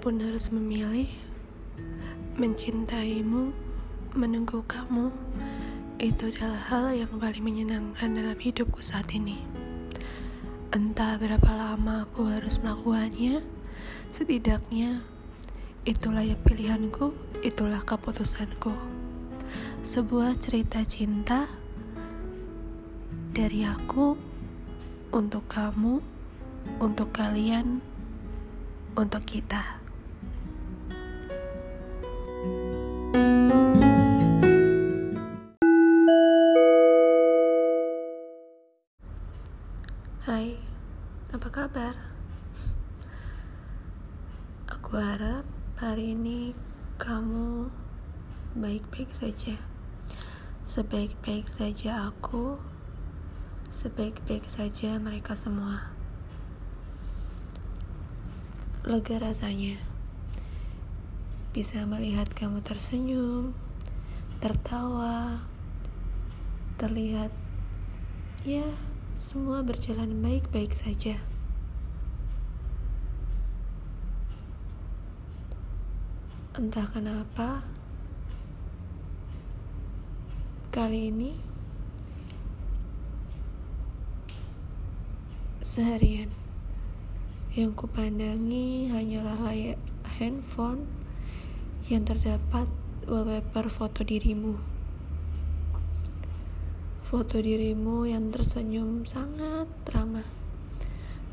[0.00, 1.12] pun harus memilih
[2.40, 3.52] mencintaimu,
[4.16, 5.12] menunggu kamu,
[6.00, 9.36] itu adalah hal yang paling menyenangkan dalam hidupku saat ini.
[10.72, 13.44] Entah berapa lama aku harus melakukannya,
[14.08, 15.04] setidaknya
[15.84, 17.12] itulah ya pilihanku,
[17.44, 18.72] itulah keputusanku.
[19.84, 21.44] Sebuah cerita cinta
[23.36, 24.16] dari aku
[25.12, 26.00] untuk kamu,
[26.80, 27.84] untuk kalian,
[28.96, 29.79] untuk kita.
[40.20, 40.52] Hai,
[41.32, 41.96] apa kabar?
[44.68, 45.48] Aku harap
[45.80, 46.52] hari ini
[47.00, 47.72] kamu
[48.52, 49.56] baik-baik saja.
[50.68, 52.60] Sebaik-baik saja aku,
[53.72, 55.88] sebaik-baik saja mereka semua.
[58.84, 59.80] Lega rasanya
[61.56, 63.56] bisa melihat kamu tersenyum,
[64.36, 65.48] tertawa,
[66.76, 67.32] terlihat
[68.44, 68.68] ya
[69.20, 71.20] semua berjalan baik-baik saja.
[76.56, 77.60] Entah kenapa,
[80.72, 81.36] kali ini
[85.60, 86.32] seharian
[87.52, 89.76] yang kupandangi hanyalah layar
[90.16, 90.88] handphone
[91.92, 92.72] yang terdapat
[93.04, 94.79] wallpaper foto dirimu.
[97.10, 100.22] Foto dirimu yang tersenyum sangat ramah.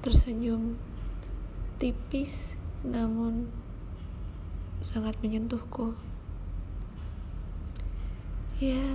[0.02, 0.74] Tersenyum
[1.78, 3.46] tipis namun
[4.82, 5.94] sangat menyentuhku.
[8.58, 8.90] Ya,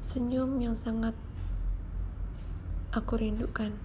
[0.00, 1.12] senyum yang sangat
[2.96, 3.76] aku rindukan.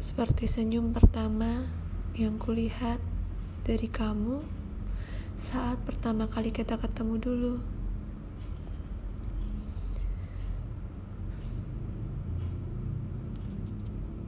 [0.00, 1.68] Seperti senyum pertama
[2.16, 2.96] yang kulihat
[3.68, 4.59] dari kamu
[5.40, 7.54] saat pertama kali kita ketemu dulu.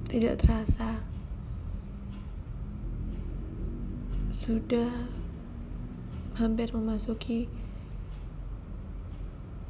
[0.09, 1.05] Tidak terasa,
[4.33, 4.89] sudah
[6.41, 7.45] hampir memasuki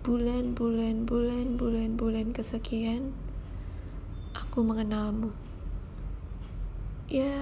[0.07, 3.11] bulan-bulan, bulan-bulan, bulan kesekian
[4.35, 5.35] aku mengenalmu.
[7.11, 7.39] Ya,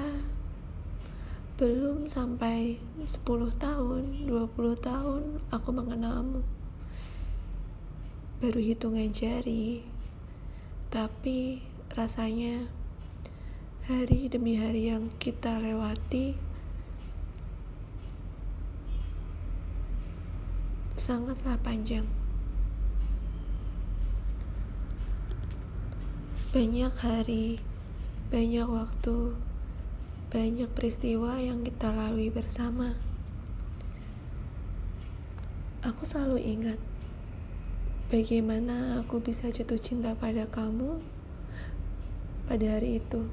[1.60, 3.20] belum sampai 10
[3.60, 6.40] tahun, 20 tahun aku mengenalmu.
[8.40, 9.84] Baru hitungan jari.
[10.88, 11.60] Tapi
[11.92, 12.64] rasanya
[13.84, 16.32] hari demi hari yang kita lewati
[20.96, 22.08] sangatlah panjang.
[26.56, 27.60] Banyak hari,
[28.32, 29.36] banyak waktu
[30.30, 32.94] banyak peristiwa yang kita lalui bersama.
[35.82, 36.78] Aku selalu ingat
[38.14, 41.02] bagaimana aku bisa jatuh cinta pada kamu
[42.46, 43.26] pada hari itu.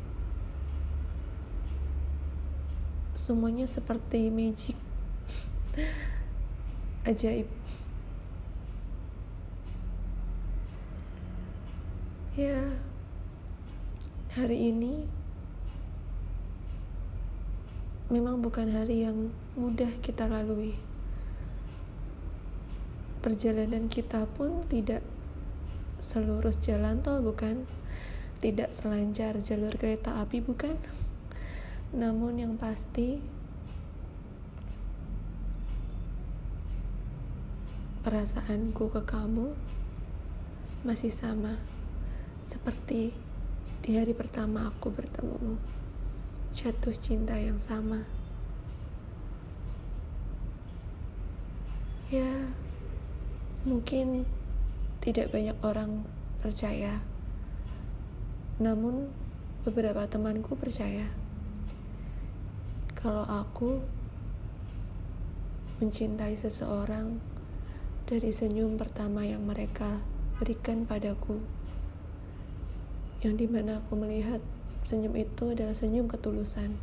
[3.13, 4.73] Semuanya seperti magic.
[7.09, 7.45] Ajaib.
[12.33, 12.73] Ya,
[14.33, 15.16] hari ini
[18.07, 20.79] memang bukan hari yang mudah kita lalui.
[23.19, 25.03] Perjalanan kita pun tidak
[25.99, 27.67] selurus jalan tol, bukan?
[28.39, 30.79] Tidak selancar jalur kereta api, bukan?
[31.91, 33.19] Namun yang pasti,
[38.07, 39.51] perasaanku ke kamu
[40.87, 41.59] masih sama
[42.47, 43.11] seperti
[43.83, 45.59] di hari pertama aku bertemu
[46.57, 48.01] jatuh cinta yang sama.
[52.09, 52.49] Ya,
[53.61, 54.25] mungkin
[54.97, 56.01] tidak banyak orang
[56.41, 56.97] percaya,
[58.57, 59.13] namun
[59.61, 61.05] beberapa temanku percaya
[62.97, 63.77] kalau aku
[65.77, 67.21] mencintai seseorang
[68.09, 70.01] dari senyum pertama yang mereka
[70.41, 71.37] berikan padaku,
[73.21, 74.41] yang di mana aku melihat
[74.87, 76.79] Senyum itu adalah senyum ketulusan.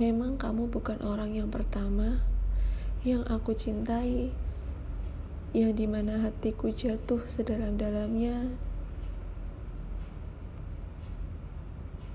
[0.00, 2.24] Memang kamu bukan orang yang pertama
[3.04, 4.32] yang aku cintai,
[5.52, 8.56] yang di mana hatiku jatuh sedalam-dalamnya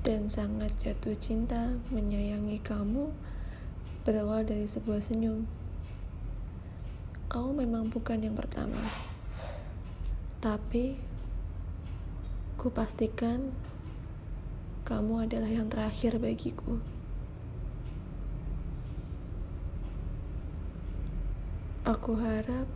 [0.02, 3.14] dan sangat jatuh cinta menyayangi kamu
[4.02, 5.46] berawal dari sebuah senyum
[7.26, 8.82] kau memang bukan yang pertama.
[10.40, 10.94] Tapi
[12.56, 13.50] ku pastikan
[14.86, 16.78] kamu adalah yang terakhir bagiku.
[21.86, 22.70] Aku harap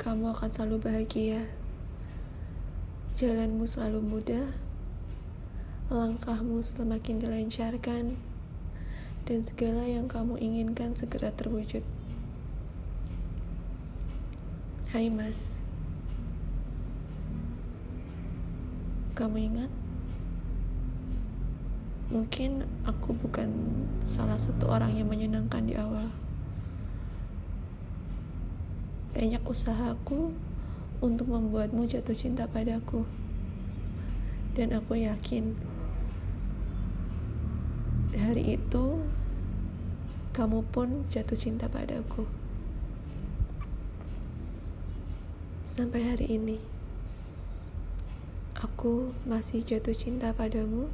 [0.00, 1.44] kamu akan selalu bahagia.
[3.18, 4.46] Jalanmu selalu mudah,
[5.90, 8.14] langkahmu semakin dilancarkan,
[9.26, 11.82] dan segala yang kamu inginkan segera terwujud.
[14.88, 15.60] Hai Mas,
[19.12, 19.68] kamu ingat?
[22.08, 23.52] Mungkin aku bukan
[24.00, 26.08] salah satu orang yang menyenangkan di awal
[29.12, 30.32] banyak usahaku
[31.04, 33.04] untuk membuatmu jatuh cinta padaku.
[34.56, 35.52] Dan aku yakin
[38.16, 39.04] hari itu
[40.32, 42.24] kamu pun jatuh cinta padaku.
[45.78, 46.58] Sampai hari ini,
[48.58, 50.90] aku masih jatuh cinta padamu.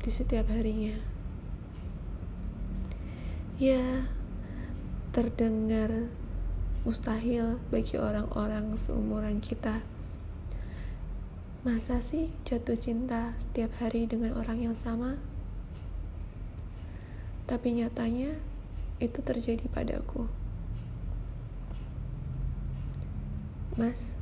[0.00, 0.96] Di setiap harinya.
[3.60, 4.08] Ya,
[5.12, 6.08] terdengar
[6.88, 9.84] mustahil bagi orang-orang seumuran kita.
[11.68, 15.20] Masa sih jatuh cinta setiap hari dengan orang yang sama?
[17.44, 18.53] Tapi nyatanya
[19.02, 20.30] itu terjadi padaku.
[23.74, 24.14] Mas,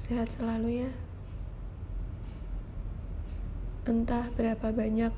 [0.00, 0.92] sehat selalu ya.
[3.84, 5.12] Entah berapa banyak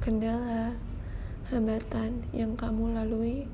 [0.00, 0.72] kendala,
[1.52, 3.44] hambatan yang kamu lalui,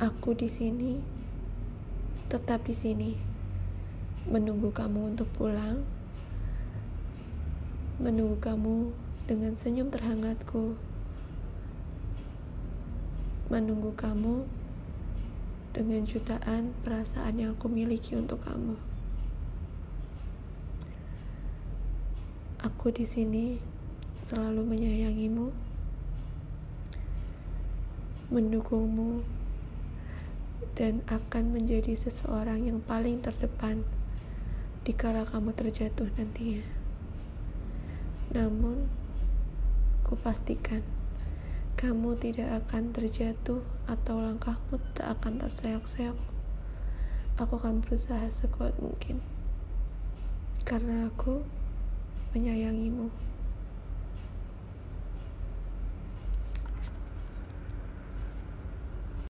[0.00, 0.96] aku di sini,
[2.32, 3.12] tetap di sini,
[4.28, 5.84] menunggu kamu untuk pulang,
[8.00, 8.92] menunggu kamu
[9.26, 10.78] dengan senyum terhangatku,
[13.50, 14.46] menunggu kamu
[15.74, 18.78] dengan jutaan perasaan yang aku miliki untuk kamu.
[22.62, 23.58] Aku di sini
[24.22, 25.50] selalu menyayangimu,
[28.30, 29.26] mendukungmu,
[30.78, 33.82] dan akan menjadi seseorang yang paling terdepan
[34.86, 36.62] dikala kamu terjatuh nantinya.
[38.30, 39.05] Namun,
[40.06, 40.86] kupastikan
[41.74, 43.60] kamu tidak akan terjatuh
[43.90, 46.16] atau langkahmu tak akan terseok-seok.
[47.36, 49.20] Aku akan berusaha sekuat mungkin
[50.64, 51.44] karena aku
[52.32, 53.25] menyayangimu.